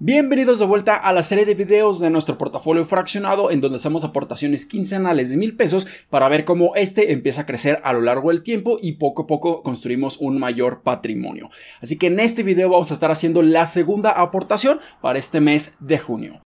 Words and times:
Bienvenidos 0.00 0.60
de 0.60 0.64
vuelta 0.64 0.94
a 0.94 1.12
la 1.12 1.24
serie 1.24 1.44
de 1.44 1.56
videos 1.56 1.98
de 1.98 2.08
nuestro 2.08 2.38
portafolio 2.38 2.84
fraccionado 2.84 3.50
en 3.50 3.60
donde 3.60 3.78
hacemos 3.78 4.04
aportaciones 4.04 4.64
quincenales 4.64 5.28
de 5.28 5.36
mil 5.36 5.56
pesos 5.56 5.88
para 6.08 6.28
ver 6.28 6.44
cómo 6.44 6.76
este 6.76 7.10
empieza 7.10 7.40
a 7.40 7.46
crecer 7.46 7.80
a 7.82 7.92
lo 7.92 8.02
largo 8.02 8.30
del 8.30 8.44
tiempo 8.44 8.78
y 8.80 8.92
poco 8.92 9.22
a 9.22 9.26
poco 9.26 9.64
construimos 9.64 10.18
un 10.18 10.38
mayor 10.38 10.82
patrimonio. 10.82 11.50
Así 11.80 11.98
que 11.98 12.06
en 12.06 12.20
este 12.20 12.44
video 12.44 12.70
vamos 12.70 12.92
a 12.92 12.94
estar 12.94 13.10
haciendo 13.10 13.42
la 13.42 13.66
segunda 13.66 14.10
aportación 14.10 14.78
para 15.02 15.18
este 15.18 15.40
mes 15.40 15.74
de 15.80 15.98
junio. 15.98 16.42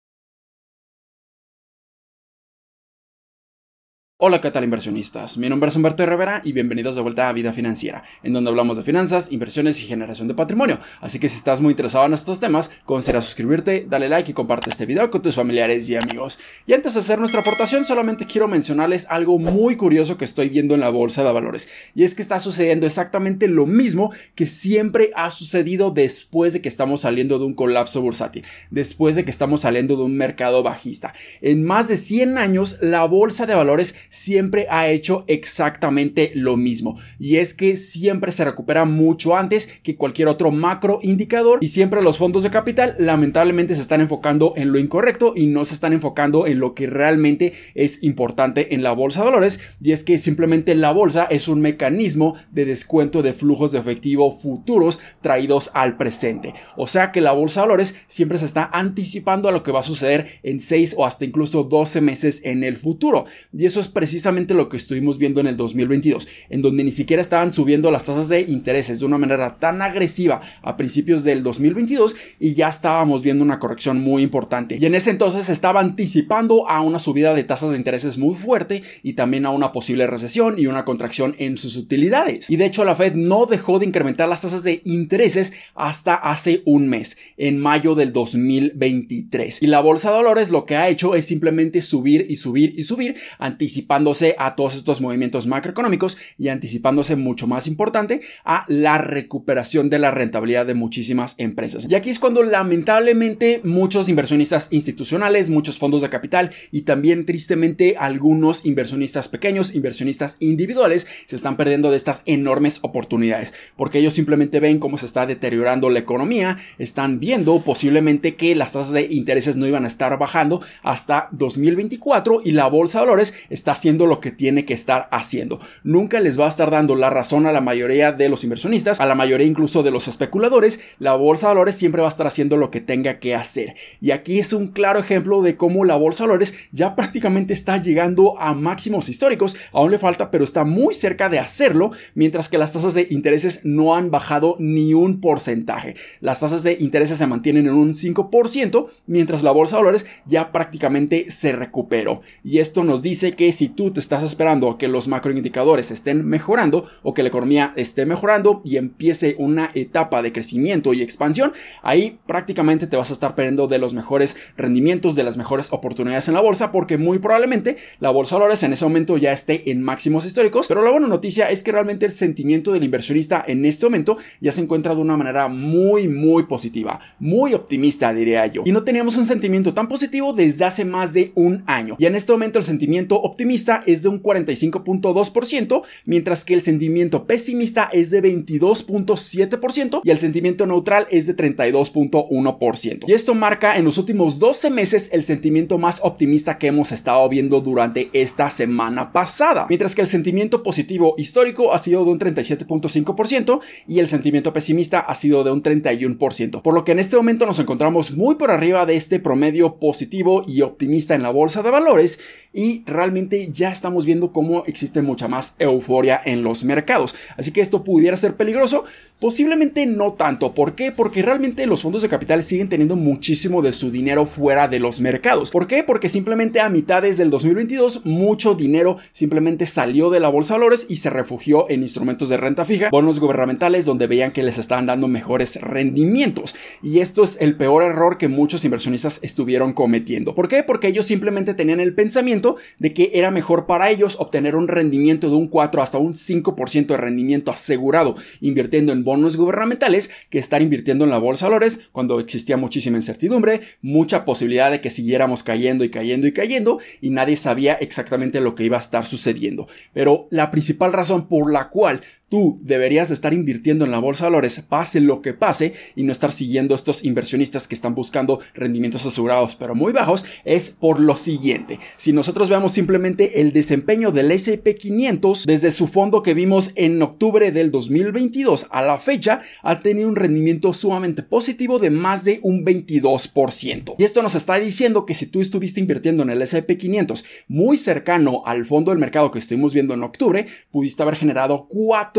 Hola, 4.23 4.43
¿qué 4.43 4.51
tal 4.51 4.65
inversionistas? 4.65 5.39
Mi 5.39 5.49
nombre 5.49 5.71
es 5.71 5.77
Humberto 5.77 6.05
Rivera 6.05 6.43
y 6.45 6.53
bienvenidos 6.53 6.95
de 6.95 7.01
vuelta 7.01 7.31
a 7.31 7.33
Vida 7.33 7.55
Financiera, 7.55 8.03
en 8.23 8.35
donde 8.35 8.51
hablamos 8.51 8.77
de 8.77 8.83
finanzas, 8.83 9.33
inversiones 9.33 9.81
y 9.81 9.87
generación 9.87 10.29
de 10.29 10.35
patrimonio. 10.35 10.79
Así 11.01 11.19
que 11.19 11.31
si 11.31 11.39
estás 11.39 11.63
muy 11.63 11.71
interesado 11.71 12.05
en 12.05 12.13
estos 12.13 12.39
temas, 12.39 12.71
considera 12.85 13.23
suscribirte, 13.23 13.87
dale 13.89 14.11
like 14.11 14.31
y 14.31 14.35
comparte 14.35 14.69
este 14.69 14.85
video 14.85 15.11
con 15.11 15.23
tus 15.23 15.37
familiares 15.37 15.89
y 15.89 15.97
amigos. 15.97 16.39
Y 16.67 16.75
antes 16.75 16.93
de 16.93 17.01
hacer 17.01 17.19
nuestra 17.19 17.41
aportación, 17.41 17.87
solamente 17.87 18.27
quiero 18.27 18.47
mencionarles 18.47 19.07
algo 19.09 19.39
muy 19.39 19.77
curioso 19.77 20.19
que 20.19 20.27
estoy 20.27 20.51
viendo 20.51 20.75
en 20.75 20.81
la 20.81 20.91
bolsa 20.91 21.25
de 21.25 21.33
valores. 21.33 21.71
Y 21.95 22.05
es 22.05 22.15
que 22.15 22.21
está 22.21 22.41
sucediendo 22.41 22.87
exactamente 22.87 23.49
lo 23.49 23.65
mismo 23.65 24.13
que 24.35 24.45
siempre 24.45 25.13
ha 25.17 25.31
sucedido 25.31 25.93
después 25.93 26.53
de 26.53 26.61
que 26.61 26.69
estamos 26.69 27.01
saliendo 27.01 27.39
de 27.39 27.47
un 27.47 27.55
colapso 27.55 28.03
bursátil, 28.03 28.45
después 28.71 29.17
de 29.17 29.25
que 29.25 29.31
estamos 29.31 29.63
saliendo 29.63 29.97
de 29.97 30.03
un 30.03 30.19
mercado 30.19 30.63
bajista. 30.63 31.15
En 31.41 31.65
más 31.65 31.89
de 31.89 31.97
100 31.97 32.37
años, 32.37 32.77
la 32.83 33.07
bolsa 33.07 33.47
de 33.47 33.55
valores 33.55 33.95
siempre 34.11 34.67
ha 34.69 34.89
hecho 34.89 35.25
exactamente 35.27 36.33
lo 36.35 36.57
mismo. 36.57 36.99
Y 37.19 37.37
es 37.37 37.55
que 37.55 37.77
siempre 37.77 38.33
se 38.33 38.45
recupera 38.45 38.85
mucho 38.85 39.37
antes 39.37 39.69
que 39.83 39.97
cualquier 39.97 40.29
otro 40.29 40.51
macro 40.51 40.99
indicador 41.03 41.59
y 41.63 41.69
siempre 41.69 42.03
los 42.03 42.19
fondos 42.19 42.43
de 42.43 42.51
capital 42.51 42.97
lamentablemente 42.99 43.75
se 43.75 43.81
están 43.81 44.03
enfocando 44.03 44.53
en 44.57 44.73
lo 44.73 44.79
incorrecto 44.79 45.33
y 45.35 45.47
no 45.47 45.65
se 45.65 45.75
están 45.75 45.93
enfocando 45.93 46.47
en 46.47 46.61
lo 46.61 46.75
que 46.75 46.87
realmente 46.87 47.55
es 47.75 48.03
importante 48.03 48.75
en 48.75 48.83
la 48.83 48.93
bolsa 48.93 49.21
de 49.21 49.27
valores 49.27 49.61
y 49.81 49.93
es 49.93 50.05
que 50.05 50.19
simplemente 50.19 50.75
la 50.75 50.93
bolsa 50.93 51.25
es 51.31 51.49
un 51.49 51.61
mecanismo 51.61 52.35
de 52.51 52.65
descuento 52.65 53.23
de 53.23 53.33
flujos 53.33 53.73
de 53.73 53.79
efectivo 53.79 54.33
futuros 54.33 55.01
traídos 55.21 55.71
al 55.75 55.97
presente. 55.97 56.55
O 56.77 56.87
sea 56.87 57.13
que 57.13 57.21
la 57.21 57.33
bolsa 57.33 57.61
de 57.61 57.69
valores 57.69 57.97
siempre 58.07 58.39
se 58.39 58.45
está 58.45 58.69
anticipando 58.73 59.49
a 59.49 59.53
lo 59.53 59.63
que 59.63 59.73
va 59.73 59.81
a 59.81 59.85
suceder 59.85 60.41
en 60.43 60.61
6 60.61 60.97
o 60.99 61.07
hasta 61.07 61.25
incluso 61.25 61.65
12 61.65 62.01
meses 62.01 62.41
en 62.45 62.65
el 62.65 62.77
futuro. 62.77 63.25
Y 63.57 63.67
eso 63.67 63.81
es 63.81 63.89
precisamente 64.01 64.55
lo 64.55 64.71
que 64.71 64.79
estuvimos 64.79 65.19
viendo 65.19 65.41
en 65.41 65.47
el 65.47 65.59
2022, 65.59 66.27
en 66.49 66.63
donde 66.63 66.85
ni 66.85 66.91
siquiera 66.91 67.21
estaban 67.21 67.53
subiendo 67.53 67.91
las 67.91 68.07
tasas 68.07 68.31
de 68.31 68.41
intereses 68.41 68.99
de 68.99 69.05
una 69.05 69.19
manera 69.19 69.59
tan 69.59 69.83
agresiva 69.83 70.41
a 70.63 70.79
principios 70.79 71.23
del 71.23 71.43
2022 71.43 72.17
y 72.39 72.55
ya 72.55 72.71
estábamos 72.71 73.23
viendo 73.23 73.45
una 73.45 73.59
corrección 73.59 74.01
muy 74.01 74.23
importante. 74.23 74.79
Y 74.81 74.87
en 74.87 74.95
ese 74.95 75.11
entonces 75.11 75.51
estaba 75.51 75.81
anticipando 75.81 76.67
a 76.67 76.81
una 76.81 76.99
subida 76.99 77.35
de 77.35 77.45
tasas 77.45 77.73
de 77.73 77.77
intereses 77.77 78.17
muy 78.17 78.35
fuerte 78.35 78.83
y 79.03 79.13
también 79.13 79.45
a 79.45 79.51
una 79.51 79.71
posible 79.71 80.07
recesión 80.07 80.59
y 80.59 80.65
una 80.65 80.87
contracción 80.87 81.37
en 81.37 81.59
sus 81.59 81.77
utilidades. 81.77 82.49
Y 82.49 82.57
de 82.57 82.65
hecho 82.65 82.87
la 82.87 82.95
Fed 82.95 83.17
no 83.17 83.45
dejó 83.45 83.81
de 83.81 83.85
incrementar 83.85 84.31
las 84.31 84.41
tasas 84.41 84.63
de 84.63 84.81
intereses 84.87 85.53
hasta 85.75 86.15
hace 86.15 86.63
un 86.65 86.89
mes, 86.89 87.19
en 87.37 87.59
mayo 87.59 87.95
del 87.95 88.15
2023. 88.15 89.61
Y 89.61 89.67
la 89.67 89.81
bolsa 89.81 90.09
de 90.09 90.17
valores 90.17 90.49
lo 90.49 90.65
que 90.65 90.77
ha 90.77 90.89
hecho 90.89 91.15
es 91.15 91.27
simplemente 91.27 91.83
subir 91.83 92.25
y 92.31 92.37
subir 92.37 92.73
y 92.79 92.85
subir, 92.85 93.17
anticipando 93.39 93.90
anticipándose 93.91 94.37
a 94.39 94.55
todos 94.55 94.77
estos 94.77 95.01
movimientos 95.01 95.49
macroeconómicos 95.49 96.17
y 96.39 96.49
anticipándose 96.49 97.17
mucho 97.17 97.49
más 97.49 97.67
importante 97.67 98.21
a 98.45 98.65
la 98.69 98.99
recuperación 98.99 99.91
de 99.91 99.99
la 99.99 100.13
rentabilidad 100.13 100.65
de 100.65 100.75
muchísimas 100.75 101.35
empresas. 101.39 101.87
Y 101.89 101.97
aquí 101.97 102.11
es 102.11 102.21
cuando 102.21 102.45
lamentablemente 102.45 103.61
muchos 103.65 104.09
inversionistas 104.09 104.69
institucionales, 104.71 105.51
muchos 105.51 105.79
fondos 105.79 106.03
de 106.03 106.09
capital 106.09 106.53
y 106.71 106.83
también 106.83 107.27
tristemente 107.27 107.97
algunos 107.99 108.65
inversionistas 108.65 109.29
pequeños, 109.29 109.75
inversionistas 109.75 110.37
individuales 110.39 111.09
se 111.27 111.35
están 111.35 111.57
perdiendo 111.57 111.91
de 111.91 111.97
estas 111.97 112.23
enormes 112.27 112.79
oportunidades 112.83 113.55
porque 113.77 113.99
ellos 113.99 114.15
simplemente 114.15 114.61
ven 114.61 114.79
cómo 114.79 114.99
se 114.99 115.07
está 115.07 115.27
deteriorando 115.27 115.91
la 115.91 115.99
economía, 115.99 116.57
están 116.79 117.19
viendo 117.19 117.61
posiblemente 117.63 118.37
que 118.37 118.55
las 118.55 118.73
tasas 118.73 118.93
de 118.93 119.09
intereses 119.11 119.57
no 119.57 119.67
iban 119.67 119.85
a 119.85 119.89
estar 119.89 120.17
bajando 120.17 120.63
hasta 120.85 121.29
2024 121.33 122.43
y 122.45 122.53
la 122.53 122.69
bolsa 122.69 123.01
de 123.01 123.07
valores 123.07 123.35
está 123.49 123.75
haciendo 123.81 124.05
lo 124.05 124.21
que 124.21 124.31
tiene 124.31 124.67
que 124.67 124.75
estar 124.75 125.09
haciendo. 125.11 125.59
Nunca 125.85 126.21
les 126.21 126.39
va 126.39 126.45
a 126.45 126.51
estar 126.51 126.71
dando 126.71 126.97
la 126.97 127.09
razón 127.09 127.47
a 127.47 127.53
la 127.53 127.63
mayoría 127.63 128.13
de 128.13 128.29
los 128.29 128.45
inversionistas, 128.45 129.01
a 129.01 129.07
la 129.07 129.15
mayoría 129.15 129.47
incluso 129.47 129.83
de 129.83 129.91
los 129.91 130.07
especuladores. 130.07 130.81
La 130.99 131.15
bolsa 131.15 131.47
de 131.47 131.55
valores 131.55 131.77
siempre 131.77 132.03
va 132.03 132.09
a 132.09 132.11
estar 132.11 132.27
haciendo 132.27 132.59
lo 132.59 132.71
que 132.71 132.83
tenga 132.83 133.19
que 133.19 133.35
hacer. 133.35 133.75
Y 134.03 134.11
aquí 134.11 134.39
es 134.39 134.53
un 134.53 134.69
claro 134.69 135.01
ejemplo 135.01 135.41
de 135.41 135.57
cómo 135.57 135.87
la 135.87 135.97
bolsa 135.97 136.25
de 136.25 136.29
valores 136.29 136.55
ya 136.73 136.95
prácticamente 136.95 137.55
está 137.55 137.79
llegando 137.79 138.39
a 138.39 138.53
máximos 138.53 139.09
históricos. 139.09 139.57
Aún 139.73 139.93
le 139.93 139.99
falta, 139.99 140.31
pero 140.31 140.45
está 140.45 140.65
muy 140.65 140.93
cerca 140.93 141.31
de 141.31 141.39
hacerlo, 141.39 141.91
mientras 142.15 142.51
que 142.51 142.59
las 142.59 142.75
tasas 142.75 142.93
de 142.93 143.07
intereses 143.09 143.61
no 143.65 143.95
han 143.95 144.11
bajado 144.11 144.57
ni 144.59 144.93
un 144.93 145.23
porcentaje. 145.23 145.95
Las 146.21 146.41
tasas 146.41 146.63
de 146.65 146.77
intereses 146.81 147.17
se 147.17 147.27
mantienen 147.27 147.67
en 147.67 147.73
un 147.73 147.95
5%, 147.95 148.89
mientras 149.07 149.43
la 149.43 149.53
bolsa 149.53 149.77
de 149.77 149.83
valores 149.85 150.07
ya 150.27 150.53
prácticamente 150.53 151.31
se 151.31 151.53
recuperó. 151.53 152.21
Y 152.45 152.59
esto 152.59 152.85
nos 152.85 153.01
dice 153.01 153.33
que 153.33 153.53
si 153.53 153.70
tú 153.71 153.91
te 153.91 154.01
estás 154.01 154.23
esperando 154.23 154.71
a 154.71 154.79
que 154.79 154.89
los 154.89 155.09
macroindicadores 155.09 155.91
estén 155.91 156.27
mejorando 156.27 156.87
o 157.03 157.15
que 157.15 157.23
la 157.23 157.29
economía 157.29 157.73
esté 157.77 158.07
mejorando 158.07 158.63
y 158.65 158.77
empiece 158.77 159.37
una 159.39 159.71
etapa 159.75 160.23
de 160.23 160.33
crecimiento 160.33 160.93
y 160.95 161.03
expansión, 161.03 161.53
ahí 161.83 162.19
prácticamente 162.27 162.87
te 162.87 162.97
vas 162.97 163.11
a 163.11 163.15
estar 163.15 163.35
perdiendo 163.35 163.67
de 163.67 163.79
los 163.79 163.95
mejores 163.95 164.37
rendimientos, 164.57 165.15
de 165.15 165.25
las 165.25 165.37
mejores 165.37 165.73
oportunidades 165.73 166.29
en 166.29 166.35
la 166.35 166.41
bolsa, 166.41 166.73
porque 166.73 166.99
muy 166.99 167.19
probablemente 167.19 167.77
la 167.99 168.11
bolsa 168.11 168.37
de 168.37 168.41
valores 168.41 168.63
en 168.63 168.73
ese 168.73 168.85
momento 168.85 169.17
ya 169.17 169.33
esté 169.33 169.71
en 169.71 169.83
máximos 169.83 170.25
históricos. 170.27 170.69
Pero 170.69 170.83
la 170.83 170.91
buena 170.91 171.09
noticia 171.09 171.51
es 171.51 171.63
que 171.63 171.73
realmente 171.73 172.07
el 172.07 172.13
sentimiento 172.13 172.73
del 172.73 172.85
inversionista 172.85 173.43
en 173.47 173.65
este 173.65 173.87
momento 173.87 174.17
ya 174.41 174.53
se 174.53 174.61
encuentra 174.61 174.95
de 174.95 175.01
una 175.01 175.17
manera 175.17 175.49
muy, 175.49 176.09
muy 176.09 176.45
positiva, 176.45 177.01
muy 177.19 177.55
optimista, 177.55 178.13
diría 178.13 178.47
yo. 178.47 178.63
Y 178.65 178.73
no 178.73 178.85
teníamos 178.85 179.17
un 179.17 179.25
sentimiento 179.25 179.75
tan 179.75 179.89
positivo 179.89 180.33
desde 180.33 180.65
hace 180.65 180.85
más 180.85 181.13
de 181.13 181.33
un 181.35 181.63
año. 181.67 181.97
Y 181.99 182.07
en 182.07 182.15
este 182.15 182.33
momento 182.33 182.59
el 182.59 182.65
sentimiento 182.65 183.21
optimista 183.21 183.50
es 183.87 184.03
de 184.03 184.09
un 184.09 184.23
45.2%, 184.23 185.83
mientras 186.05 186.45
que 186.45 186.55
el 186.55 186.63
sentimiento 186.63 187.27
pesimista 187.27 187.89
es 187.93 188.11
de 188.11 188.23
22.7% 188.23 190.03
y 190.05 190.11
el 190.11 190.19
sentimiento 190.19 190.67
neutral 190.67 191.07
es 191.11 191.27
de 191.27 191.37
32.1%. 191.37 193.05
Y 193.09 193.13
esto 193.13 193.35
marca 193.35 193.77
en 193.77 193.85
los 193.85 193.99
últimos 193.99 194.39
12 194.39 194.71
meses 194.71 195.11
el 195.13 195.25
sentimiento 195.25 195.79
más 195.79 195.99
optimista 196.03 196.59
que 196.59 196.69
hemos 196.69 196.93
estado 196.93 197.29
viendo 197.29 197.61
durante 197.61 198.09
esta 198.13 198.51
semana 198.51 199.13
pasada, 199.13 199.67
mientras 199.69 199.95
que 199.95 200.03
el 200.03 200.07
sentimiento 200.07 200.63
positivo 200.63 201.15
histórico 201.19 201.73
ha 201.73 201.79
sido 201.79 202.05
de 202.05 202.11
un 202.13 202.21
37.5% 202.21 203.61
y 203.89 203.99
el 203.99 204.07
sentimiento 204.07 204.53
pesimista 204.53 205.01
ha 205.01 205.15
sido 205.15 205.43
de 205.43 205.51
un 205.51 205.63
31%, 205.63 206.63
por 206.63 206.75
lo 206.75 206.85
que 206.85 206.93
en 206.93 207.01
este 207.01 207.17
momento 207.17 207.47
nos 207.47 207.59
encontramos 207.59 208.13
muy 208.13 208.37
por 208.37 208.51
arriba 208.51 208.87
de 208.87 208.95
este 208.95 209.19
promedio 209.19 209.77
positivo 209.77 210.45
y 210.47 210.61
optimista 210.63 211.15
en 211.15 211.23
la 211.23 211.31
bolsa 211.31 211.63
de 211.63 211.71
valores 211.71 212.21
y 212.53 212.83
realmente 212.87 213.40
ya 213.49 213.71
estamos 213.71 214.05
viendo 214.05 214.33
cómo 214.33 214.65
existe 214.67 215.03
mucha 215.03 215.29
más 215.29 215.55
euforia 215.59 216.21
en 216.25 216.43
los 216.43 216.65
mercados. 216.65 217.15
Así 217.37 217.53
que 217.53 217.61
esto 217.61 217.85
pudiera 217.85 218.17
ser 218.17 218.37
peligroso, 218.37 218.85
posiblemente 219.19 219.87
no 219.87 220.13
tanto. 220.13 220.53
¿Por 220.55 220.75
qué? 220.75 220.93
Porque 220.93 221.23
realmente 221.23 221.67
los 221.67 221.83
fondos 221.83 222.03
de 222.03 222.09
capital 222.09 222.43
siguen 222.43 222.69
teniendo 222.69 222.97
muchísimo 222.97 223.63
de 223.63 223.73
su 223.73 223.91
dinero 223.91 224.27
fuera 224.27 224.69
de 224.69 224.81
los 224.81 225.01
mercados. 225.01 225.51
¿Por 225.51 225.67
qué? 225.67 225.83
Porque 225.85 226.09
simplemente 226.09 226.61
a 226.61 226.69
mitades 226.69 227.17
del 227.17 227.31
2022 227.31 228.05
mucho 228.05 228.55
dinero 228.55 228.97
simplemente 229.13 229.67
salió 229.67 230.11
de 230.11 230.21
la 230.21 230.29
bolsa 230.29 230.55
de 230.55 230.61
valores 230.61 230.87
y 230.89 230.97
se 230.97 231.11
refugió 231.11 231.69
en 231.71 231.83
instrumentos 231.83 232.29
de 232.29 232.37
renta 232.37 232.65
fija, 232.65 232.91
bonos 232.91 233.21
gubernamentales 233.21 233.85
donde 233.85 234.07
veían 234.07 234.33
que 234.33 234.43
les 234.43 234.59
estaban 234.59 234.87
dando 234.87 235.09
mejores 235.09 235.61
rendimientos. 235.61 236.55
Y 236.83 237.01
esto 237.01 237.23
es 237.23 237.37
el 237.41 237.57
peor 237.57 237.83
error 237.83 238.19
que 238.19 238.29
muchos 238.29 238.65
inversionistas 238.65 239.21
estuvieron 239.23 239.73
cometiendo. 239.73 240.35
¿Por 240.35 240.49
qué? 240.49 240.63
Porque 240.63 240.89
ellos 240.89 241.07
simplemente 241.07 241.55
tenían 241.55 241.81
el 241.81 241.95
pensamiento 241.95 242.57
de 242.79 242.93
que 242.93 243.11
era 243.15 243.30
mejor 243.31 243.67
para 243.67 243.91
ellos 243.91 244.17
obtener 244.19 244.57
un 244.57 244.69
rendimiento 244.69 245.29
de 245.29 245.37
un 245.37 245.49
4 245.49 245.83
hasta 245.83 245.99
un 245.99 246.15
5% 246.15 246.87
de 246.87 246.97
rendimiento 246.97 247.51
asegurado 247.51 248.17
invirtiendo 248.41 248.93
en 248.93 249.05
bonos 249.05 249.37
gubernamentales 249.37 250.11
que 250.31 250.39
estar 250.39 250.63
invirtiendo 250.63 251.05
en 251.05 251.11
la 251.11 251.19
bolsa 251.19 251.47
de 251.47 251.51
valores 251.51 251.89
cuando 251.93 252.21
existía 252.21 252.57
muchísima 252.57 252.97
incertidumbre, 252.97 253.61
mucha 253.83 254.25
posibilidad 254.25 254.71
de 254.71 254.81
que 254.81 254.91
siguiéramos 254.91 255.43
cayendo 255.43 255.85
y 255.85 255.91
cayendo 255.91 256.27
y 256.27 256.33
cayendo 256.33 256.79
y 257.01 257.11
nadie 257.11 257.37
sabía 257.37 257.75
exactamente 257.75 258.41
lo 258.41 258.55
que 258.55 258.65
iba 258.65 258.77
a 258.77 258.81
estar 258.81 259.07
sucediendo. 259.07 259.69
Pero 259.93 260.29
la 260.31 260.51
principal 260.51 260.93
razón 260.93 261.29
por 261.29 261.53
la 261.53 261.69
cual 261.69 262.01
tú 262.31 262.59
deberías 262.63 263.11
estar 263.11 263.35
invirtiendo 263.35 263.85
en 263.85 263.91
la 263.91 263.99
bolsa 263.99 264.25
de 264.25 264.31
valores 264.31 264.65
pase 264.67 265.01
lo 265.01 265.21
que 265.21 265.35
pase 265.35 265.75
y 265.97 266.05
no 266.05 266.13
estar 266.13 266.33
siguiendo 266.33 266.75
estos 266.75 267.05
inversionistas 267.05 267.69
que 267.69 267.75
están 267.75 267.95
buscando 267.95 268.41
rendimientos 268.55 269.05
asegurados 269.05 269.57
pero 269.57 269.75
muy 269.75 269.93
bajos 269.93 270.25
es 270.45 270.71
por 270.71 271.01
lo 271.01 271.17
siguiente. 271.17 271.79
Si 271.97 272.13
nosotros 272.13 272.49
simplemente 272.49 272.71
simplemente 272.73 273.41
el 273.41 273.53
desempeño 273.53 274.11
del 274.11 274.31
S&P 274.31 274.75
500 274.75 275.47
desde 275.47 275.71
su 275.71 275.87
fondo 275.87 276.23
que 276.23 276.35
vimos 276.35 276.71
en 276.77 277.01
octubre 277.03 277.53
del 277.53 277.71
2022 277.71 278.67
a 278.71 278.83
la 278.83 278.99
fecha 278.99 279.41
ha 279.63 279.81
tenido 279.81 280.09
un 280.09 280.17
rendimiento 280.17 280.73
sumamente 280.73 281.23
positivo 281.23 281.79
de 281.79 281.91
más 281.91 282.25
de 282.25 282.41
un 282.43 282.65
22%. 282.65 283.95
Y 283.99 284.05
esto 284.05 284.23
nos 284.23 284.35
está 284.35 284.59
diciendo 284.59 285.05
que 285.07 285.15
si 285.15 285.27
tú 285.27 285.41
estuviste 285.41 285.81
invirtiendo 285.81 286.23
en 286.23 286.31
el 286.31 286.43
S&P 286.43 286.77
500 286.77 287.25
muy 287.49 287.79
cercano 287.79 288.43
al 288.45 288.65
fondo 288.65 288.91
del 288.91 288.99
mercado 288.99 289.31
que 289.31 289.39
estuvimos 289.39 289.75
viendo 289.75 289.95
en 289.95 290.03
octubre, 290.03 290.47
pudiste 290.71 291.03
haber 291.03 291.17
generado 291.17 291.67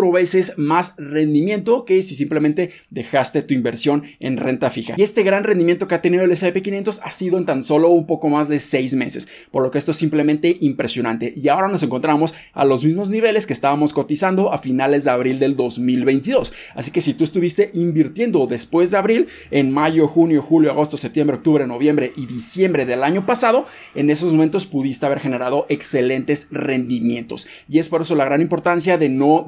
veces 0.10 0.54
más 0.58 0.96
rendimiento 0.98 1.84
que 1.84 2.02
si 2.02 2.16
simplemente 2.16 2.72
dejaste 2.90 3.44
tu 3.44 3.54
inversión 3.54 4.04
en 4.22 4.38
renta 4.38 4.72
fija. 4.72 4.96
Y 4.98 5.04
este 5.04 5.24
gran 5.24 5.44
rendimiento 5.44 5.88
que 5.88 5.96
ha 5.96 6.02
tenido 6.02 6.24
el 6.24 6.32
S&P 6.32 6.62
500 6.62 7.02
ha 7.04 7.12
sido 7.12 7.38
en 7.38 7.46
tan 7.46 7.66
solo 7.66 7.90
un 7.90 8.08
poco 8.08 8.30
más 8.30 8.48
de 8.48 8.60
seis 8.60 8.96
meses, 8.96 9.28
por 9.52 9.64
lo 9.64 9.70
que 9.70 9.78
esto 9.78 9.92
es 9.92 9.98
simplemente 9.98 10.56
impresionante. 10.62 11.34
Y 11.36 11.50
ahora 11.50 11.68
nos 11.68 11.84
encontramos 11.84 12.34
a 12.54 12.64
los 12.64 12.86
mismos 12.86 13.10
niveles 13.10 13.46
que 13.46 13.54
estábamos 13.54 13.94
cotizando 13.94 14.54
a 14.54 14.58
finales 14.58 15.04
de 15.04 15.12
abril 15.12 15.40
del 15.40 15.56
2022. 15.56 16.54
Así 16.76 16.92
que 16.92 17.02
si 17.02 17.14
tú 17.14 17.24
estuviste 17.24 17.70
invirtiendo 17.74 18.48
después 18.48 18.92
de 18.92 18.98
abril, 18.98 19.28
en 19.52 19.72
mayo, 19.72 20.08
junio, 20.08 20.42
julio, 20.42 20.72
agosto, 20.72 20.98
septiembre, 20.98 21.38
octubre, 21.38 21.68
noviembre 21.68 22.14
y 22.16 22.26
diciembre 22.26 22.86
del 22.86 23.04
año 23.04 23.26
pasado, 23.26 23.66
en 23.96 24.10
esos 24.10 24.32
momentos 24.34 24.66
pudiste 24.66 25.06
haber 25.06 25.20
generado 25.20 25.66
excelentes 25.70 26.48
rendimientos. 26.52 27.48
Y 27.70 27.80
es 27.80 27.90
por 27.90 28.02
eso 28.02 28.16
la 28.16 28.26
gran 28.26 28.42
importancia 28.42 28.98
de 28.98 29.10
no 29.10 29.46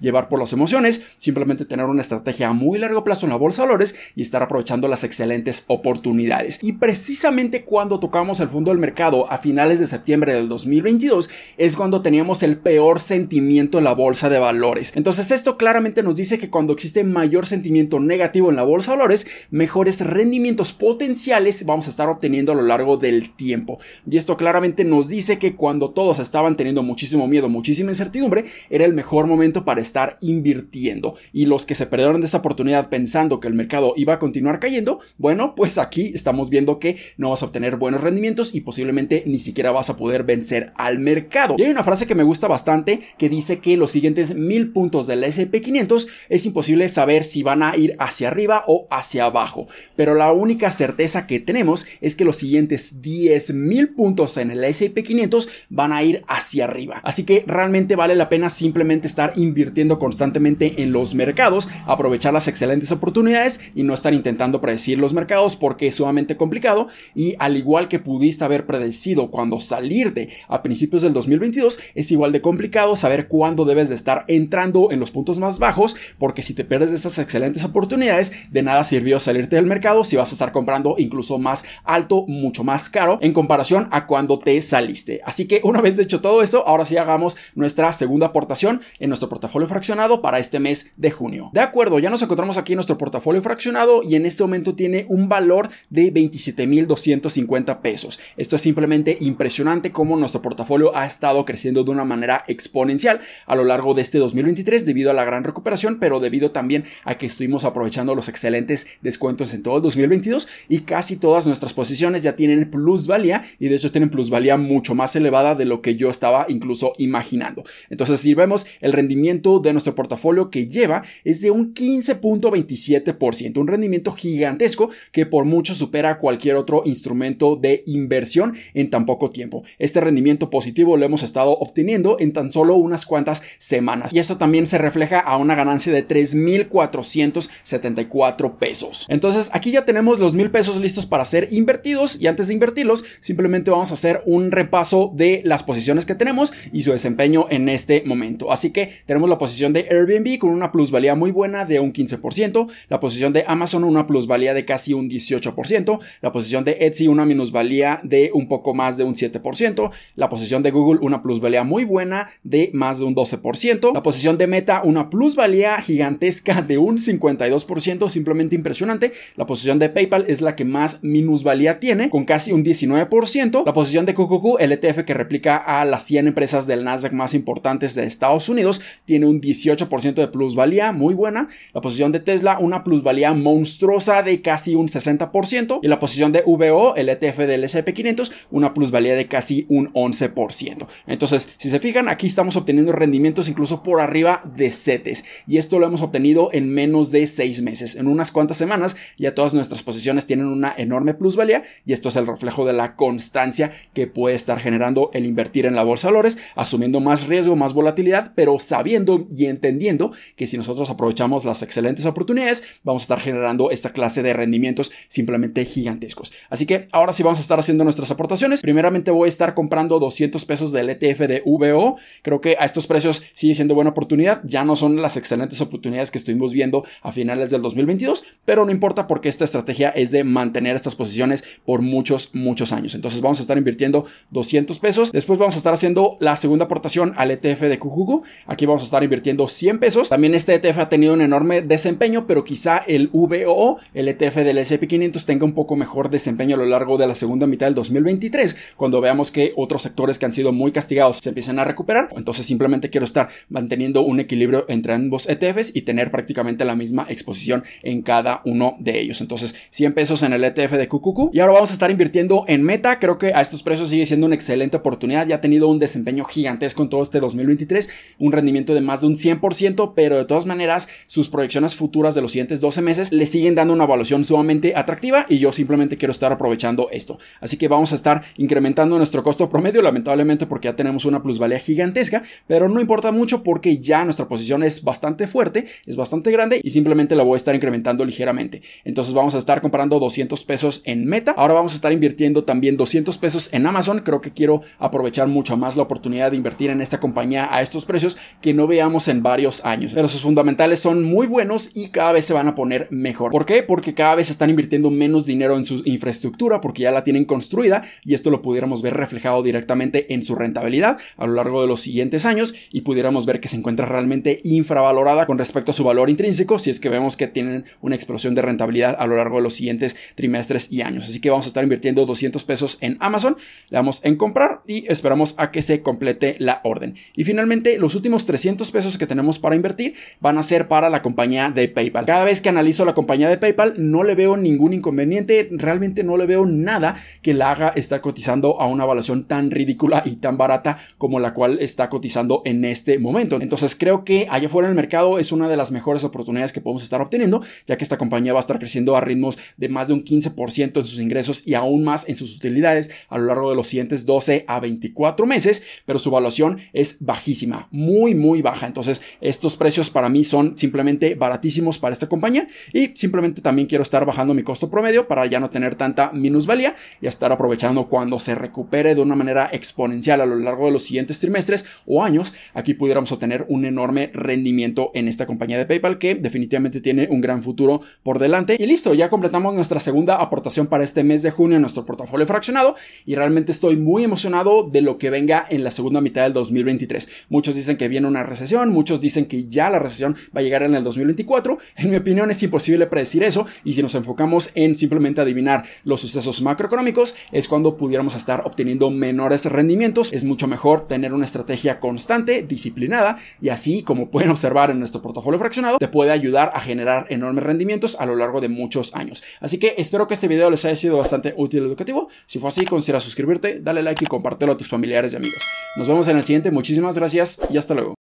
llevar 0.00 0.28
por 0.28 0.38
las 0.38 0.52
emociones, 0.52 1.02
simplemente 1.16 1.64
tener 1.64 1.86
una 1.86 2.00
estrategia 2.00 2.48
a 2.48 2.52
muy 2.52 2.78
largo 2.78 3.04
plazo 3.04 3.26
en 3.26 3.30
la 3.30 3.36
bolsa 3.36 3.62
de 3.62 3.68
valores 3.68 3.94
y 4.14 4.22
estar 4.22 4.42
aprovechando 4.42 4.88
las 4.88 5.04
excelentes 5.04 5.64
oportunidades. 5.68 6.58
Y 6.62 6.72
precisamente 6.72 7.64
cuando 7.64 8.00
tocamos 8.00 8.40
el 8.40 8.48
fondo 8.48 8.70
del 8.70 8.78
mercado 8.78 9.30
a 9.30 9.38
finales 9.38 9.80
de 9.80 9.86
septiembre 9.86 10.34
del 10.34 10.48
2022 10.48 11.30
es 11.56 11.76
cuando 11.76 12.02
teníamos 12.02 12.42
el 12.42 12.58
peor 12.58 13.00
sentimiento 13.00 13.78
en 13.78 13.84
la 13.84 13.94
bolsa 13.94 14.28
de 14.28 14.38
valores. 14.38 14.92
Entonces 14.94 15.30
esto 15.30 15.56
claramente 15.56 16.02
nos 16.02 16.16
dice 16.16 16.38
que 16.38 16.50
cuando 16.50 16.72
existe 16.72 17.04
mayor 17.04 17.46
sentimiento 17.46 18.00
negativo 18.00 18.50
en 18.50 18.56
la 18.56 18.62
bolsa 18.62 18.92
de 18.92 18.98
valores, 18.98 19.26
mejores 19.50 20.00
rendimientos 20.00 20.72
potenciales 20.72 21.64
vamos 21.64 21.86
a 21.86 21.90
estar 21.90 22.08
obteniendo 22.08 22.52
a 22.52 22.54
lo 22.54 22.62
largo 22.62 22.96
del 22.96 23.34
tiempo. 23.34 23.78
Y 24.10 24.16
esto 24.16 24.36
claramente 24.36 24.84
nos 24.84 25.08
dice 25.08 25.38
que 25.38 25.54
cuando 25.54 25.90
todos 25.90 26.18
estaban 26.18 26.56
teniendo 26.56 26.82
muchísimo 26.82 27.26
miedo, 27.26 27.48
muchísima 27.48 27.90
incertidumbre, 27.90 28.44
era 28.70 28.84
el 28.84 28.94
mejor 28.94 29.26
momento 29.26 29.53
para 29.62 29.82
estar 29.82 30.16
invirtiendo. 30.22 31.16
Y 31.32 31.46
los 31.46 31.66
que 31.66 31.74
se 31.74 31.86
perdieron 31.86 32.20
de 32.20 32.26
esa 32.26 32.38
oportunidad 32.38 32.88
pensando 32.88 33.40
que 33.40 33.48
el 33.48 33.54
mercado 33.54 33.92
iba 33.96 34.14
a 34.14 34.18
continuar 34.18 34.58
cayendo, 34.58 35.00
bueno, 35.18 35.54
pues 35.54 35.78
aquí 35.78 36.12
estamos 36.14 36.50
viendo 36.50 36.78
que 36.78 36.96
no 37.18 37.30
vas 37.30 37.42
a 37.42 37.46
obtener 37.46 37.76
buenos 37.76 38.00
rendimientos 38.00 38.54
y 38.54 38.62
posiblemente 38.62 39.22
ni 39.26 39.38
siquiera 39.38 39.70
vas 39.70 39.90
a 39.90 39.96
poder 39.96 40.24
vencer 40.24 40.72
al 40.76 40.98
mercado. 40.98 41.56
Y 41.58 41.62
hay 41.62 41.70
una 41.70 41.84
frase 41.84 42.06
que 42.06 42.14
me 42.14 42.24
gusta 42.24 42.48
bastante 42.48 43.00
que 43.18 43.28
dice 43.28 43.58
que 43.58 43.76
los 43.76 43.90
siguientes 43.90 44.34
mil 44.34 44.72
puntos 44.72 45.06
del 45.06 45.22
SP500 45.22 46.08
es 46.30 46.46
imposible 46.46 46.88
saber 46.88 47.24
si 47.24 47.42
van 47.42 47.62
a 47.62 47.76
ir 47.76 47.94
hacia 47.98 48.28
arriba 48.28 48.64
o 48.66 48.86
hacia 48.90 49.26
abajo, 49.26 49.66
pero 49.96 50.14
la 50.14 50.32
única 50.32 50.72
certeza 50.72 51.26
que 51.26 51.40
tenemos 51.40 51.86
es 52.00 52.16
que 52.16 52.24
los 52.24 52.36
siguientes 52.36 53.02
10 53.02 53.54
mil 53.54 53.90
puntos 53.90 54.36
en 54.36 54.50
el 54.50 54.64
SP500 54.64 55.48
van 55.68 55.92
a 55.92 56.02
ir 56.02 56.24
hacia 56.28 56.64
arriba. 56.64 57.00
Así 57.04 57.24
que 57.24 57.44
realmente 57.46 57.96
vale 57.96 58.14
la 58.14 58.28
pena 58.28 58.50
simplemente 58.50 59.06
estar 59.06 59.32
invirtiendo 59.44 59.98
constantemente 59.98 60.82
en 60.82 60.92
los 60.92 61.14
mercados, 61.14 61.68
aprovechar 61.86 62.32
las 62.32 62.48
excelentes 62.48 62.92
oportunidades 62.92 63.60
y 63.74 63.82
no 63.82 63.94
estar 63.94 64.14
intentando 64.14 64.60
predecir 64.60 64.98
los 64.98 65.12
mercados 65.12 65.56
porque 65.56 65.86
es 65.86 65.96
sumamente 65.96 66.36
complicado 66.36 66.88
y 67.14 67.34
al 67.38 67.56
igual 67.56 67.88
que 67.88 67.98
pudiste 67.98 68.44
haber 68.44 68.66
predecido 68.66 69.30
cuando 69.30 69.60
salirte 69.60 70.28
a 70.48 70.62
principios 70.62 71.02
del 71.02 71.12
2022, 71.12 71.78
es 71.94 72.10
igual 72.10 72.32
de 72.32 72.40
complicado 72.40 72.96
saber 72.96 73.28
cuándo 73.28 73.64
debes 73.64 73.88
de 73.88 73.94
estar 73.94 74.24
entrando 74.28 74.90
en 74.90 75.00
los 75.00 75.10
puntos 75.10 75.38
más 75.38 75.58
bajos 75.58 75.96
porque 76.18 76.42
si 76.42 76.54
te 76.54 76.64
pierdes 76.64 76.90
de 76.90 76.96
esas 76.96 77.18
excelentes 77.18 77.64
oportunidades, 77.64 78.32
de 78.50 78.62
nada 78.62 78.84
sirvió 78.84 79.18
salirte 79.18 79.56
del 79.56 79.66
mercado 79.66 80.04
si 80.04 80.16
vas 80.16 80.30
a 80.30 80.34
estar 80.34 80.52
comprando 80.52 80.96
incluso 80.98 81.38
más 81.38 81.64
alto, 81.84 82.24
mucho 82.26 82.64
más 82.64 82.88
caro 82.88 83.18
en 83.20 83.32
comparación 83.32 83.88
a 83.90 84.06
cuando 84.06 84.38
te 84.38 84.60
saliste. 84.60 85.20
Así 85.24 85.46
que 85.46 85.60
una 85.64 85.80
vez 85.80 85.98
hecho 85.98 86.20
todo 86.20 86.42
eso, 86.42 86.66
ahora 86.66 86.84
sí 86.84 86.96
hagamos 86.96 87.36
nuestra 87.54 87.92
segunda 87.92 88.26
aportación 88.26 88.80
en 88.98 89.10
nuestro 89.10 89.23
portafolio 89.28 89.68
fraccionado 89.68 90.22
para 90.22 90.38
este 90.38 90.60
mes 90.60 90.92
de 90.96 91.10
junio. 91.10 91.50
De 91.52 91.60
acuerdo, 91.60 91.98
ya 91.98 92.10
nos 92.10 92.22
encontramos 92.22 92.58
aquí 92.58 92.72
en 92.72 92.76
nuestro 92.76 92.98
portafolio 92.98 93.42
fraccionado 93.42 94.02
y 94.02 94.16
en 94.16 94.26
este 94.26 94.42
momento 94.42 94.74
tiene 94.74 95.06
un 95.08 95.28
valor 95.28 95.68
de 95.90 96.12
27.250 96.12 97.80
pesos. 97.80 98.20
Esto 98.36 98.56
es 98.56 98.62
simplemente 98.62 99.16
impresionante 99.20 99.90
cómo 99.90 100.16
nuestro 100.16 100.42
portafolio 100.42 100.96
ha 100.96 101.06
estado 101.06 101.44
creciendo 101.44 101.84
de 101.84 101.90
una 101.90 102.04
manera 102.04 102.44
exponencial 102.48 103.20
a 103.46 103.54
lo 103.54 103.64
largo 103.64 103.94
de 103.94 104.02
este 104.02 104.18
2023 104.18 104.86
debido 104.86 105.10
a 105.10 105.14
la 105.14 105.24
gran 105.24 105.44
recuperación, 105.44 105.98
pero 105.98 106.20
debido 106.20 106.50
también 106.50 106.84
a 107.04 107.16
que 107.16 107.26
estuvimos 107.26 107.64
aprovechando 107.64 108.14
los 108.14 108.28
excelentes 108.28 108.86
descuentos 109.02 109.54
en 109.54 109.62
todo 109.62 109.76
el 109.76 109.82
2022 109.82 110.48
y 110.68 110.80
casi 110.80 111.16
todas 111.16 111.46
nuestras 111.46 111.74
posiciones 111.74 112.22
ya 112.22 112.36
tienen 112.36 112.70
plusvalía 112.70 113.42
y 113.58 113.68
de 113.68 113.76
hecho 113.76 113.92
tienen 113.92 114.10
plusvalía 114.10 114.56
mucho 114.56 114.94
más 114.94 115.16
elevada 115.16 115.54
de 115.54 115.64
lo 115.64 115.80
que 115.82 115.96
yo 115.96 116.10
estaba 116.10 116.46
incluso 116.48 116.94
imaginando. 116.98 117.64
Entonces, 117.90 118.20
si 118.20 118.34
vemos 118.34 118.66
el 118.80 118.92
rendimiento 118.92 119.13
de 119.14 119.72
nuestro 119.72 119.94
portafolio 119.94 120.50
que 120.50 120.66
lleva 120.66 121.02
es 121.24 121.40
de 121.40 121.50
un 121.50 121.72
15.27%, 121.72 123.58
un 123.58 123.68
rendimiento 123.68 124.12
gigantesco 124.12 124.90
que 125.12 125.24
por 125.24 125.44
mucho 125.44 125.74
supera 125.74 126.18
cualquier 126.18 126.56
otro 126.56 126.82
instrumento 126.84 127.56
de 127.56 127.84
inversión 127.86 128.54
en 128.74 128.90
tan 128.90 129.06
poco 129.06 129.30
tiempo. 129.30 129.62
Este 129.78 130.00
rendimiento 130.00 130.50
positivo 130.50 130.96
lo 130.96 131.06
hemos 131.06 131.22
estado 131.22 131.52
obteniendo 131.52 132.16
en 132.18 132.32
tan 132.32 132.52
solo 132.52 132.74
unas 132.76 133.06
cuantas 133.06 133.42
semanas 133.58 134.12
y 134.12 134.18
esto 134.18 134.36
también 134.36 134.66
se 134.66 134.78
refleja 134.78 135.20
a 135.20 135.36
una 135.36 135.54
ganancia 135.54 135.92
de 135.92 136.06
3.474 136.06 138.58
pesos. 138.58 139.06
Entonces, 139.08 139.50
aquí 139.52 139.70
ya 139.70 139.84
tenemos 139.84 140.18
los 140.18 140.34
mil 140.34 140.50
pesos 140.50 140.80
listos 140.80 141.06
para 141.06 141.24
ser 141.24 141.48
invertidos 141.52 142.20
y 142.20 142.26
antes 142.26 142.48
de 142.48 142.54
invertirlos, 142.54 143.04
simplemente 143.20 143.70
vamos 143.70 143.90
a 143.90 143.94
hacer 143.94 144.22
un 144.26 144.50
repaso 144.50 145.12
de 145.14 145.42
las 145.44 145.62
posiciones 145.62 146.04
que 146.04 146.14
tenemos 146.14 146.52
y 146.72 146.82
su 146.82 146.92
desempeño 146.92 147.46
en 147.48 147.68
este 147.68 148.02
momento. 148.04 148.52
Así 148.52 148.70
que 148.70 149.03
tenemos 149.06 149.28
la 149.28 149.38
posición 149.38 149.72
de 149.72 149.86
Airbnb 149.90 150.38
con 150.38 150.50
una 150.50 150.72
plusvalía 150.72 151.14
muy 151.14 151.30
buena 151.30 151.64
de 151.64 151.80
un 151.80 151.92
15%, 151.92 152.68
la 152.88 153.00
posición 153.00 153.32
de 153.32 153.44
Amazon 153.46 153.84
una 153.84 154.06
plusvalía 154.06 154.54
de 154.54 154.64
casi 154.64 154.94
un 154.94 155.08
18%, 155.08 155.98
la 156.22 156.32
posición 156.32 156.64
de 156.64 156.76
Etsy 156.80 157.08
una 157.08 157.24
minusvalía 157.24 158.00
de 158.02 158.30
un 158.32 158.48
poco 158.48 158.74
más 158.74 158.96
de 158.96 159.04
un 159.04 159.14
7%, 159.14 159.90
la 160.16 160.28
posición 160.28 160.62
de 160.62 160.70
Google 160.70 161.00
una 161.02 161.22
plusvalía 161.22 161.64
muy 161.64 161.84
buena 161.84 162.30
de 162.42 162.70
más 162.72 162.98
de 162.98 163.04
un 163.04 163.14
12%, 163.14 163.92
la 163.92 164.02
posición 164.02 164.38
de 164.38 164.46
Meta 164.46 164.82
una 164.84 165.10
plusvalía 165.10 165.80
gigantesca 165.80 166.62
de 166.62 166.78
un 166.78 166.98
52%, 166.98 168.08
simplemente 168.08 168.54
impresionante, 168.54 169.12
la 169.36 169.46
posición 169.46 169.78
de 169.78 169.88
PayPal 169.88 170.24
es 170.28 170.40
la 170.40 170.56
que 170.56 170.64
más 170.64 170.98
minusvalía 171.02 171.80
tiene 171.80 172.10
con 172.10 172.24
casi 172.24 172.52
un 172.52 172.64
19%, 172.64 173.64
la 173.64 173.72
posición 173.72 174.06
de 174.06 174.14
QQQ, 174.14 174.60
el 174.60 174.72
ETF 174.72 175.04
que 175.04 175.14
replica 175.14 175.56
a 175.56 175.84
las 175.84 176.04
100 176.04 176.28
empresas 176.28 176.66
del 176.66 176.84
Nasdaq 176.84 177.12
más 177.12 177.34
importantes 177.34 177.94
de 177.94 178.04
Estados 178.04 178.48
Unidos, 178.48 178.80
tiene 179.04 179.26
un 179.26 179.40
18% 179.40 180.14
de 180.14 180.28
plusvalía, 180.28 180.92
muy 180.92 181.14
buena, 181.14 181.48
la 181.72 181.80
posición 181.80 182.12
de 182.12 182.20
Tesla 182.20 182.58
una 182.60 182.84
plusvalía 182.84 183.32
monstruosa 183.32 184.22
de 184.22 184.40
casi 184.40 184.74
un 184.74 184.88
60% 184.88 185.80
y 185.82 185.88
la 185.88 185.98
posición 185.98 186.32
de 186.32 186.42
VO, 186.46 186.96
el 186.96 187.08
ETF 187.08 187.38
del 187.38 187.64
S&P 187.64 187.92
500, 187.92 188.32
una 188.50 188.74
plusvalía 188.74 189.14
de 189.14 189.26
casi 189.26 189.66
un 189.68 189.92
11%. 189.92 190.86
Entonces, 191.06 191.48
si 191.56 191.68
se 191.68 191.80
fijan, 191.80 192.08
aquí 192.08 192.26
estamos 192.26 192.56
obteniendo 192.56 192.92
rendimientos 192.92 193.48
incluso 193.48 193.82
por 193.82 194.00
arriba 194.00 194.42
de 194.56 194.70
CETES 194.70 195.24
y 195.46 195.58
esto 195.58 195.78
lo 195.78 195.86
hemos 195.86 196.02
obtenido 196.02 196.50
en 196.52 196.70
menos 196.70 197.10
de 197.10 197.26
6 197.26 197.62
meses. 197.62 197.96
En 197.96 198.06
unas 198.06 198.32
cuantas 198.32 198.56
semanas 198.56 198.96
ya 199.18 199.34
todas 199.34 199.54
nuestras 199.54 199.82
posiciones 199.82 200.26
tienen 200.26 200.46
una 200.46 200.74
enorme 200.76 201.14
plusvalía 201.14 201.62
y 201.84 201.92
esto 201.92 202.08
es 202.08 202.16
el 202.16 202.26
reflejo 202.26 202.64
de 202.66 202.72
la 202.72 202.96
constancia 202.96 203.72
que 203.92 204.06
puede 204.06 204.34
estar 204.34 204.58
generando 204.60 205.10
el 205.12 205.26
invertir 205.26 205.66
en 205.66 205.74
la 205.74 205.84
bolsa 205.84 206.08
de 206.08 206.12
valores, 206.12 206.38
asumiendo 206.54 207.00
más 207.00 207.26
riesgo, 207.26 207.56
más 207.56 207.74
volatilidad, 207.74 208.32
pero 208.34 208.58
sabiendo 208.58 208.83
y 208.86 209.46
entendiendo 209.46 210.12
que 210.36 210.46
si 210.46 210.56
nosotros 210.56 210.90
aprovechamos 210.90 211.44
las 211.44 211.62
excelentes 211.62 212.06
oportunidades, 212.06 212.64
vamos 212.82 213.02
a 213.02 213.04
estar 213.04 213.20
generando 213.20 213.70
esta 213.70 213.92
clase 213.92 214.22
de 214.22 214.32
rendimientos 214.32 214.92
simplemente 215.08 215.64
gigantescos. 215.64 216.32
Así 216.50 216.66
que 216.66 216.88
ahora 216.92 217.12
sí 217.12 217.22
vamos 217.22 217.38
a 217.38 217.42
estar 217.42 217.58
haciendo 217.58 217.84
nuestras 217.84 218.10
aportaciones. 218.10 218.62
Primeramente 218.62 219.10
voy 219.10 219.26
a 219.26 219.28
estar 219.28 219.54
comprando 219.54 219.98
200 219.98 220.44
pesos 220.44 220.72
del 220.72 220.90
ETF 220.90 221.20
de 221.20 221.42
VO. 221.44 221.96
Creo 222.22 222.40
que 222.40 222.56
a 222.58 222.64
estos 222.64 222.86
precios 222.86 223.22
sigue 223.32 223.54
siendo 223.54 223.74
buena 223.74 223.90
oportunidad. 223.90 224.42
Ya 224.44 224.64
no 224.64 224.76
son 224.76 225.00
las 225.00 225.16
excelentes 225.16 225.60
oportunidades 225.60 226.10
que 226.10 226.18
estuvimos 226.18 226.52
viendo 226.52 226.84
a 227.02 227.12
finales 227.12 227.50
del 227.50 227.62
2022, 227.62 228.24
pero 228.44 228.64
no 228.64 228.72
importa 228.72 229.06
porque 229.06 229.28
esta 229.28 229.44
estrategia 229.44 229.90
es 229.90 230.10
de 230.10 230.24
mantener 230.24 230.76
estas 230.76 230.96
posiciones 230.96 231.44
por 231.64 231.82
muchos, 231.82 232.34
muchos 232.34 232.72
años. 232.72 232.94
Entonces 232.94 233.20
vamos 233.20 233.38
a 233.38 233.42
estar 233.42 233.56
invirtiendo 233.56 234.04
200 234.30 234.78
pesos. 234.78 235.12
Después 235.12 235.38
vamos 235.38 235.54
a 235.54 235.58
estar 235.58 235.74
haciendo 235.74 236.16
la 236.20 236.36
segunda 236.36 236.64
aportación 236.64 237.14
al 237.16 237.30
ETF 237.30 237.62
de 237.62 237.78
Kujugu. 237.78 238.22
Aquí 238.46 238.66
vamos 238.66 238.73
a 238.82 238.84
estar 238.84 239.02
invirtiendo 239.02 239.46
100 239.46 239.78
pesos. 239.78 240.08
También 240.08 240.34
este 240.34 240.54
ETF 240.54 240.78
ha 240.78 240.88
tenido 240.88 241.14
un 241.14 241.22
enorme 241.22 241.62
desempeño, 241.62 242.26
pero 242.26 242.44
quizá 242.44 242.78
el 242.78 243.08
VOO, 243.08 243.78
el 243.94 244.08
ETF 244.08 244.36
del 244.36 244.58
S&P 244.58 244.86
500 244.86 245.26
tenga 245.26 245.44
un 245.44 245.54
poco 245.54 245.76
mejor 245.76 246.10
desempeño 246.10 246.56
a 246.56 246.58
lo 246.58 246.66
largo 246.66 246.98
de 246.98 247.06
la 247.06 247.14
segunda 247.14 247.46
mitad 247.46 247.66
del 247.66 247.74
2023, 247.74 248.56
cuando 248.76 249.00
veamos 249.00 249.30
que 249.30 249.52
otros 249.56 249.82
sectores 249.82 250.18
que 250.18 250.26
han 250.26 250.32
sido 250.32 250.52
muy 250.52 250.72
castigados 250.72 251.18
se 251.18 251.28
empiecen 251.30 251.58
a 251.58 251.64
recuperar. 251.64 252.08
Entonces 252.16 252.46
simplemente 252.46 252.90
quiero 252.90 253.04
estar 253.04 253.28
manteniendo 253.48 254.02
un 254.02 254.20
equilibrio 254.20 254.64
entre 254.68 254.94
ambos 254.94 255.28
ETFs 255.28 255.74
y 255.74 255.82
tener 255.82 256.10
prácticamente 256.10 256.64
la 256.64 256.76
misma 256.76 257.06
exposición 257.08 257.64
en 257.82 258.02
cada 258.02 258.42
uno 258.44 258.76
de 258.78 259.00
ellos. 259.00 259.20
Entonces 259.20 259.54
100 259.70 259.92
pesos 259.94 260.22
en 260.22 260.32
el 260.32 260.44
ETF 260.44 260.72
de 260.72 260.88
QQQ. 260.88 261.34
Y 261.34 261.40
ahora 261.40 261.54
vamos 261.54 261.70
a 261.70 261.74
estar 261.74 261.90
invirtiendo 261.90 262.44
en 262.48 262.62
Meta. 262.62 262.98
Creo 262.98 263.18
que 263.18 263.32
a 263.34 263.40
estos 263.40 263.62
precios 263.62 263.88
sigue 263.88 264.06
siendo 264.06 264.26
una 264.26 264.34
excelente 264.34 264.76
oportunidad. 264.76 265.26
Ya 265.26 265.36
ha 265.36 265.40
tenido 265.40 265.68
un 265.68 265.78
desempeño 265.78 266.24
gigantesco 266.24 266.82
en 266.82 266.88
todo 266.88 267.02
este 267.02 267.20
2023, 267.20 267.88
un 268.18 268.32
rendimiento 268.32 268.63
de 268.72 268.80
más 268.80 269.02
de 269.02 269.08
un 269.08 269.16
100%, 269.16 269.92
pero 269.94 270.16
de 270.16 270.24
todas 270.24 270.46
maneras 270.46 270.88
sus 271.06 271.28
proyecciones 271.28 271.74
futuras 271.74 272.14
de 272.14 272.22
los 272.22 272.32
siguientes 272.32 272.60
12 272.60 272.80
meses 272.80 273.12
le 273.12 273.26
siguen 273.26 273.54
dando 273.54 273.74
una 273.74 273.84
evaluación 273.84 274.24
sumamente 274.24 274.74
atractiva 274.76 275.26
y 275.28 275.38
yo 275.38 275.52
simplemente 275.52 275.98
quiero 275.98 276.12
estar 276.12 276.32
aprovechando 276.32 276.88
esto. 276.90 277.18
Así 277.40 277.56
que 277.56 277.68
vamos 277.68 277.92
a 277.92 277.96
estar 277.96 278.22
incrementando 278.36 278.96
nuestro 278.96 279.22
costo 279.22 279.50
promedio, 279.50 279.82
lamentablemente 279.82 280.46
porque 280.46 280.68
ya 280.68 280.76
tenemos 280.76 281.04
una 281.04 281.22
plusvalía 281.22 281.58
gigantesca, 281.58 282.22
pero 282.46 282.68
no 282.68 282.80
importa 282.80 283.12
mucho 283.12 283.42
porque 283.42 283.78
ya 283.78 284.04
nuestra 284.04 284.28
posición 284.28 284.62
es 284.62 284.82
bastante 284.82 285.26
fuerte, 285.26 285.66
es 285.86 285.96
bastante 285.96 286.30
grande 286.30 286.60
y 286.62 286.70
simplemente 286.70 287.16
la 287.16 287.22
voy 287.22 287.34
a 287.34 287.36
estar 287.36 287.54
incrementando 287.54 288.04
ligeramente. 288.04 288.62
Entonces 288.84 289.12
vamos 289.12 289.34
a 289.34 289.38
estar 289.38 289.60
comprando 289.60 289.98
200 289.98 290.44
pesos 290.44 290.82
en 290.84 291.06
Meta. 291.06 291.32
Ahora 291.36 291.54
vamos 291.54 291.72
a 291.72 291.74
estar 291.76 291.92
invirtiendo 291.92 292.44
también 292.44 292.76
200 292.76 293.18
pesos 293.18 293.48
en 293.52 293.66
Amazon. 293.66 294.00
Creo 294.00 294.20
que 294.20 294.32
quiero 294.32 294.62
aprovechar 294.78 295.28
mucho 295.28 295.56
más 295.56 295.76
la 295.76 295.82
oportunidad 295.82 296.30
de 296.30 296.36
invertir 296.36 296.70
en 296.70 296.80
esta 296.80 297.00
compañía 297.00 297.48
a 297.50 297.62
estos 297.62 297.84
precios 297.84 298.16
que 298.40 298.53
no 298.54 298.66
veamos 298.66 299.08
en 299.08 299.22
varios 299.22 299.64
años. 299.64 299.92
Pero 299.94 300.08
sus 300.08 300.22
fundamentales 300.22 300.80
son 300.80 301.02
muy 301.02 301.26
buenos 301.26 301.70
y 301.74 301.88
cada 301.88 302.12
vez 302.12 302.24
se 302.24 302.32
van 302.32 302.48
a 302.48 302.54
poner 302.54 302.88
mejor. 302.90 303.30
¿Por 303.30 303.46
qué? 303.46 303.62
Porque 303.62 303.94
cada 303.94 304.14
vez 304.14 304.30
están 304.30 304.50
invirtiendo 304.50 304.90
menos 304.90 305.26
dinero 305.26 305.56
en 305.56 305.64
su 305.64 305.82
infraestructura 305.84 306.60
porque 306.60 306.82
ya 306.82 306.90
la 306.90 307.04
tienen 307.04 307.24
construida 307.24 307.82
y 308.04 308.14
esto 308.14 308.30
lo 308.30 308.42
pudiéramos 308.42 308.82
ver 308.82 308.94
reflejado 308.94 309.42
directamente 309.42 310.14
en 310.14 310.22
su 310.22 310.34
rentabilidad 310.34 310.98
a 311.16 311.26
lo 311.26 311.34
largo 311.34 311.60
de 311.60 311.66
los 311.66 311.80
siguientes 311.80 312.26
años 312.26 312.54
y 312.70 312.82
pudiéramos 312.82 313.26
ver 313.26 313.40
que 313.40 313.48
se 313.48 313.56
encuentra 313.56 313.86
realmente 313.86 314.40
infravalorada 314.44 315.26
con 315.26 315.38
respecto 315.38 315.70
a 315.70 315.74
su 315.74 315.84
valor 315.84 316.10
intrínseco 316.10 316.58
si 316.58 316.70
es 316.70 316.80
que 316.80 316.88
vemos 316.88 317.16
que 317.16 317.28
tienen 317.28 317.64
una 317.80 317.94
explosión 317.94 318.34
de 318.34 318.42
rentabilidad 318.42 318.96
a 318.98 319.06
lo 319.06 319.16
largo 319.16 319.36
de 319.36 319.42
los 319.42 319.54
siguientes 319.54 319.96
trimestres 320.14 320.70
y 320.70 320.82
años. 320.82 321.08
Así 321.08 321.20
que 321.20 321.30
vamos 321.30 321.46
a 321.46 321.48
estar 321.48 321.62
invirtiendo 321.62 322.06
200 322.06 322.44
pesos 322.44 322.78
en 322.80 322.96
Amazon, 323.00 323.36
le 323.70 323.76
damos 323.76 324.00
en 324.04 324.16
comprar 324.16 324.62
y 324.66 324.90
esperamos 324.90 325.34
a 325.38 325.50
que 325.50 325.62
se 325.62 325.82
complete 325.82 326.36
la 326.38 326.60
orden. 326.64 326.96
Y 327.16 327.24
finalmente, 327.24 327.78
los 327.78 327.94
últimos 327.94 328.26
300 328.34 328.72
pesos 328.72 328.98
que 328.98 329.06
tenemos 329.06 329.38
para 329.38 329.54
invertir 329.54 329.94
van 330.18 330.38
a 330.38 330.42
ser 330.42 330.66
para 330.66 330.90
la 330.90 331.02
compañía 331.02 331.50
de 331.50 331.68
PayPal. 331.68 332.04
Cada 332.04 332.24
vez 332.24 332.40
que 332.40 332.48
analizo 332.48 332.84
la 332.84 332.92
compañía 332.92 333.28
de 333.28 333.38
PayPal 333.38 333.74
no 333.78 334.02
le 334.02 334.16
veo 334.16 334.36
ningún 334.36 334.72
inconveniente, 334.72 335.50
realmente 335.52 336.02
no 336.02 336.16
le 336.16 336.26
veo 336.26 336.44
nada 336.44 336.96
que 337.22 337.32
la 337.32 337.52
haga 337.52 337.68
estar 337.68 338.00
cotizando 338.00 338.60
a 338.60 338.66
una 338.66 338.82
evaluación 338.82 339.28
tan 339.28 339.52
ridícula 339.52 340.02
y 340.04 340.16
tan 340.16 340.36
barata 340.36 340.78
como 340.98 341.20
la 341.20 341.32
cual 341.32 341.58
está 341.60 341.88
cotizando 341.88 342.42
en 342.44 342.64
este 342.64 342.98
momento. 342.98 343.40
Entonces 343.40 343.76
creo 343.78 344.02
que 344.02 344.26
allá 344.28 344.48
afuera 344.48 344.66
en 344.66 344.72
el 344.72 344.76
mercado 344.76 345.20
es 345.20 345.30
una 345.30 345.48
de 345.48 345.56
las 345.56 345.70
mejores 345.70 346.02
oportunidades 346.02 346.52
que 346.52 346.60
podemos 346.60 346.82
estar 346.82 347.00
obteniendo, 347.00 347.40
ya 347.68 347.76
que 347.76 347.84
esta 347.84 347.98
compañía 347.98 348.32
va 348.32 348.40
a 348.40 348.46
estar 348.46 348.58
creciendo 348.58 348.96
a 348.96 349.00
ritmos 349.00 349.38
de 349.58 349.68
más 349.68 349.86
de 349.86 349.94
un 349.94 350.04
15% 350.04 350.76
en 350.76 350.84
sus 350.84 350.98
ingresos 350.98 351.46
y 351.46 351.54
aún 351.54 351.84
más 351.84 352.08
en 352.08 352.16
sus 352.16 352.34
utilidades 352.34 352.90
a 353.08 353.16
lo 353.16 353.26
largo 353.26 353.50
de 353.50 353.54
los 353.54 353.68
siguientes 353.68 354.06
12 354.06 354.44
a 354.48 354.58
24 354.58 355.24
meses, 355.24 355.62
pero 355.86 356.00
su 356.00 356.08
evaluación 356.08 356.58
es 356.72 356.96
bajísima, 356.98 357.68
muy, 357.70 358.16
muy 358.16 358.23
baja. 358.42 358.66
Entonces, 358.66 359.02
estos 359.20 359.56
precios 359.56 359.90
para 359.90 360.08
mí 360.08 360.24
son 360.24 360.58
simplemente 360.58 361.14
baratísimos 361.14 361.78
para 361.78 361.92
esta 361.92 362.08
compañía 362.08 362.46
y 362.72 362.90
simplemente 362.94 363.42
también 363.42 363.66
quiero 363.68 363.82
estar 363.82 364.04
bajando 364.04 364.34
mi 364.34 364.42
costo 364.42 364.70
promedio 364.70 365.06
para 365.06 365.26
ya 365.26 365.40
no 365.40 365.50
tener 365.50 365.74
tanta 365.74 366.10
minusvalía 366.12 366.74
y 367.00 367.06
estar 367.06 367.32
aprovechando 367.32 367.88
cuando 367.88 368.18
se 368.18 368.34
recupere 368.34 368.94
de 368.94 369.00
una 369.00 369.16
manera 369.16 369.48
exponencial 369.52 370.20
a 370.20 370.26
lo 370.26 370.36
largo 370.36 370.66
de 370.66 370.72
los 370.72 370.84
siguientes 370.84 371.20
trimestres 371.20 371.64
o 371.86 372.02
años, 372.02 372.32
aquí 372.54 372.74
pudiéramos 372.74 373.12
obtener 373.12 373.46
un 373.48 373.64
enorme 373.64 374.10
rendimiento 374.12 374.90
en 374.94 375.08
esta 375.08 375.26
compañía 375.26 375.58
de 375.58 375.66
PayPal 375.66 375.98
que 375.98 376.14
definitivamente 376.14 376.80
tiene 376.80 377.08
un 377.10 377.20
gran 377.20 377.42
futuro 377.42 377.80
por 378.02 378.18
delante. 378.18 378.56
Y 378.58 378.66
listo, 378.66 378.94
ya 378.94 379.10
completamos 379.10 379.54
nuestra 379.54 379.80
segunda 379.80 380.16
aportación 380.16 380.66
para 380.66 380.84
este 380.84 381.04
mes 381.04 381.22
de 381.22 381.30
junio 381.30 381.56
en 381.56 381.62
nuestro 381.62 381.84
portafolio 381.84 382.26
fraccionado 382.26 382.74
y 383.04 383.14
realmente 383.14 383.52
estoy 383.52 383.76
muy 383.76 384.04
emocionado 384.04 384.68
de 384.70 384.82
lo 384.82 384.98
que 384.98 385.10
venga 385.10 385.46
en 385.48 385.64
la 385.64 385.70
segunda 385.70 386.00
mitad 386.00 386.22
del 386.22 386.32
2023. 386.32 387.26
Muchos 387.28 387.54
dicen 387.54 387.76
que 387.76 387.88
viene 387.88 388.06
una 388.14 388.22
recesión, 388.22 388.70
muchos 388.70 389.00
dicen 389.00 389.26
que 389.26 389.46
ya 389.46 389.70
la 389.70 389.78
recesión 389.78 390.16
va 390.34 390.40
a 390.40 390.42
llegar 390.42 390.62
en 390.62 390.74
el 390.74 390.84
2024. 390.84 391.58
En 391.76 391.90
mi 391.90 391.96
opinión 391.96 392.30
es 392.30 392.42
imposible 392.42 392.86
predecir 392.86 393.24
eso 393.24 393.46
y 393.64 393.72
si 393.72 393.82
nos 393.82 393.94
enfocamos 393.94 394.50
en 394.54 394.74
simplemente 394.74 395.20
adivinar 395.20 395.64
los 395.84 396.00
sucesos 396.00 396.42
macroeconómicos 396.42 397.16
es 397.32 397.48
cuando 397.48 397.76
pudiéramos 397.76 398.14
estar 398.14 398.42
obteniendo 398.44 398.90
menores 398.90 399.44
rendimientos. 399.46 400.12
Es 400.12 400.24
mucho 400.24 400.46
mejor 400.46 400.86
tener 400.86 401.12
una 401.12 401.24
estrategia 401.24 401.80
constante, 401.80 402.42
disciplinada 402.42 403.16
y 403.40 403.48
así 403.48 403.82
como 403.82 404.10
pueden 404.10 404.30
observar 404.30 404.70
en 404.70 404.78
nuestro 404.78 405.02
portafolio 405.02 405.38
fraccionado 405.38 405.78
te 405.78 405.88
puede 405.88 406.12
ayudar 406.12 406.52
a 406.54 406.60
generar 406.60 407.06
enormes 407.10 407.44
rendimientos 407.44 407.96
a 407.98 408.06
lo 408.06 408.14
largo 408.14 408.40
de 408.40 408.48
muchos 408.48 408.94
años. 408.94 409.22
Así 409.40 409.58
que 409.58 409.74
espero 409.76 410.06
que 410.06 410.14
este 410.14 410.28
video 410.28 410.50
les 410.50 410.64
haya 410.64 410.76
sido 410.76 410.98
bastante 410.98 411.34
útil 411.36 411.62
y 411.62 411.66
educativo. 411.66 412.08
Si 412.26 412.38
fue 412.38 412.48
así, 412.48 412.64
considera 412.64 413.00
suscribirte, 413.00 413.60
dale 413.60 413.82
like 413.82 414.04
y 414.04 414.06
compártelo 414.06 414.52
a 414.52 414.56
tus 414.56 414.68
familiares 414.68 415.12
y 415.12 415.16
amigos. 415.16 415.42
Nos 415.76 415.88
vemos 415.88 416.06
en 416.08 416.16
el 416.16 416.22
siguiente, 416.22 416.50
muchísimas 416.50 416.96
gracias 416.96 417.40
y 417.50 417.58
hasta 417.58 417.74
luego. 417.74 418.03